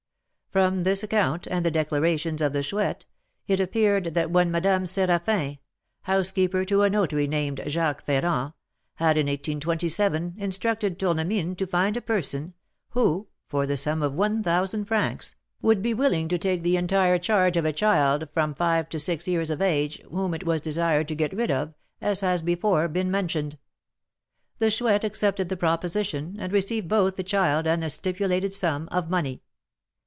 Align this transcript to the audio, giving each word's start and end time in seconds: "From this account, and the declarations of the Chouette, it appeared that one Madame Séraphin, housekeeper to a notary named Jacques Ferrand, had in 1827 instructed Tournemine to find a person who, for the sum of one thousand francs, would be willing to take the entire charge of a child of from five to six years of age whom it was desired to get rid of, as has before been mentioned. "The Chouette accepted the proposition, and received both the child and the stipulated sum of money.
"From 0.49 0.83
this 0.83 1.01
account, 1.01 1.47
and 1.47 1.65
the 1.65 1.71
declarations 1.71 2.41
of 2.41 2.51
the 2.51 2.61
Chouette, 2.61 3.05
it 3.47 3.61
appeared 3.61 4.13
that 4.15 4.31
one 4.31 4.51
Madame 4.51 4.83
Séraphin, 4.83 5.59
housekeeper 6.01 6.65
to 6.65 6.81
a 6.83 6.89
notary 6.89 7.25
named 7.25 7.61
Jacques 7.67 8.05
Ferrand, 8.05 8.51
had 8.95 9.17
in 9.17 9.27
1827 9.27 10.33
instructed 10.37 10.99
Tournemine 10.99 11.55
to 11.55 11.65
find 11.65 11.95
a 11.95 12.01
person 12.01 12.53
who, 12.89 13.29
for 13.47 13.65
the 13.65 13.77
sum 13.77 14.03
of 14.03 14.13
one 14.13 14.43
thousand 14.43 14.89
francs, 14.89 15.35
would 15.61 15.81
be 15.81 15.93
willing 15.93 16.27
to 16.27 16.37
take 16.37 16.63
the 16.63 16.75
entire 16.75 17.17
charge 17.17 17.55
of 17.55 17.63
a 17.63 17.71
child 17.71 18.21
of 18.23 18.29
from 18.31 18.53
five 18.53 18.89
to 18.89 18.99
six 18.99 19.29
years 19.29 19.51
of 19.51 19.61
age 19.61 20.01
whom 20.09 20.33
it 20.33 20.45
was 20.45 20.59
desired 20.59 21.07
to 21.07 21.15
get 21.15 21.31
rid 21.31 21.49
of, 21.49 21.73
as 22.01 22.19
has 22.19 22.41
before 22.41 22.89
been 22.89 23.09
mentioned. 23.09 23.57
"The 24.59 24.69
Chouette 24.69 25.05
accepted 25.05 25.47
the 25.47 25.55
proposition, 25.55 26.35
and 26.39 26.51
received 26.51 26.89
both 26.89 27.15
the 27.15 27.23
child 27.23 27.65
and 27.65 27.81
the 27.81 27.89
stipulated 27.89 28.53
sum 28.53 28.89
of 28.91 29.09
money. 29.09 29.43